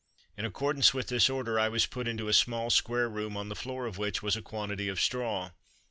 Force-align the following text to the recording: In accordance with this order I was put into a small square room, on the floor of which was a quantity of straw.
In 0.35 0.45
accordance 0.45 0.95
with 0.95 1.09
this 1.09 1.29
order 1.29 1.59
I 1.59 1.69
was 1.69 1.85
put 1.85 2.07
into 2.07 2.27
a 2.27 2.33
small 2.33 2.71
square 2.71 3.07
room, 3.07 3.37
on 3.37 3.49
the 3.49 3.55
floor 3.55 3.85
of 3.85 3.99
which 3.99 4.23
was 4.23 4.35
a 4.35 4.41
quantity 4.41 4.87
of 4.89 4.99
straw. 4.99 5.51